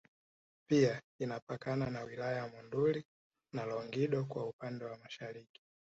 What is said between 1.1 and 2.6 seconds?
inapakana na wilaya za